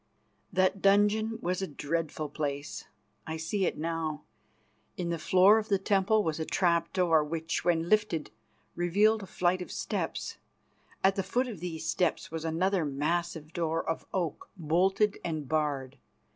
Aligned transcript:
That 0.51 0.81
dungeon 0.81 1.37
was 1.43 1.61
a 1.61 1.67
dreadful 1.67 2.27
place. 2.27 2.85
I 3.27 3.37
see 3.37 3.67
it 3.67 3.77
now. 3.77 4.23
In 4.97 5.09
the 5.09 5.19
floor 5.19 5.59
of 5.59 5.69
the 5.69 5.77
temple 5.77 6.23
was 6.23 6.39
a 6.39 6.43
trap 6.43 6.91
door, 6.91 7.23
which, 7.23 7.63
when 7.63 7.87
lifted, 7.87 8.31
revealed 8.75 9.21
a 9.21 9.27
flight 9.27 9.61
of 9.61 9.71
steps. 9.71 10.37
At 11.03 11.15
the 11.17 11.21
foot 11.21 11.47
of 11.47 11.59
these 11.59 11.85
steps 11.87 12.31
was 12.31 12.43
another 12.43 12.83
massive 12.83 13.53
door 13.53 13.87
of 13.87 14.07
oak, 14.11 14.49
bolted 14.57 15.19
and 15.23 15.47
barred. 15.47 15.99